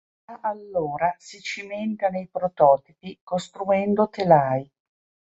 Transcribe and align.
Da 0.25 0.39
allora 0.41 1.13
si 1.19 1.39
cimenta 1.41 2.09
nei 2.09 2.27
prototipi 2.27 3.19
costruendo 3.21 4.09
telai. 4.09 4.67